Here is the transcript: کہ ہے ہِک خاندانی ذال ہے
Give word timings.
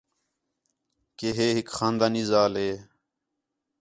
کہ 1.17 1.29
ہے 1.37 1.47
ہِک 1.55 1.67
خاندانی 1.77 2.23
ذال 2.31 2.53
ہے 2.63 2.71